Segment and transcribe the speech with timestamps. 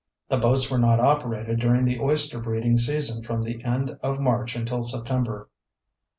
[0.29, 4.55] The boats were not operated during the oyster breeding season from the end of March
[4.55, 5.47] until September.